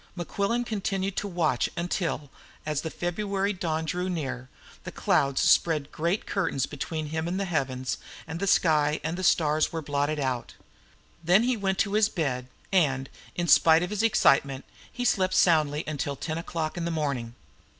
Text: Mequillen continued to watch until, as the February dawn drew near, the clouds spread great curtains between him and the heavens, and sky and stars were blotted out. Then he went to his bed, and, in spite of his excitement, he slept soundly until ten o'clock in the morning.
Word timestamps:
Mequillen 0.17 0.63
continued 0.65 1.15
to 1.17 1.27
watch 1.27 1.69
until, 1.77 2.31
as 2.65 2.81
the 2.81 2.89
February 2.89 3.53
dawn 3.53 3.85
drew 3.85 4.09
near, 4.09 4.49
the 4.83 4.91
clouds 4.91 5.41
spread 5.41 5.91
great 5.91 6.25
curtains 6.25 6.65
between 6.65 7.09
him 7.09 7.27
and 7.27 7.39
the 7.39 7.45
heavens, 7.45 7.99
and 8.25 8.49
sky 8.49 8.99
and 9.03 9.23
stars 9.23 9.71
were 9.71 9.79
blotted 9.83 10.19
out. 10.19 10.55
Then 11.23 11.43
he 11.43 11.55
went 11.55 11.77
to 11.81 11.93
his 11.93 12.09
bed, 12.09 12.47
and, 12.71 13.11
in 13.35 13.47
spite 13.47 13.83
of 13.83 13.91
his 13.91 14.01
excitement, 14.01 14.65
he 14.91 15.05
slept 15.05 15.35
soundly 15.35 15.83
until 15.85 16.15
ten 16.15 16.39
o'clock 16.39 16.77
in 16.77 16.85
the 16.85 16.89
morning. 16.89 17.35